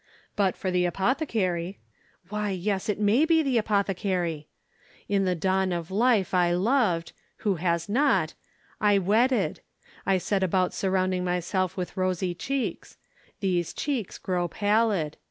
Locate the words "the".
0.71-0.85, 3.43-3.59, 5.25-5.35